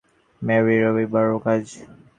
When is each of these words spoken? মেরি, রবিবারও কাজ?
মেরি, 0.41 0.75
রবিবারও 0.83 1.37
কাজ? 1.45 1.63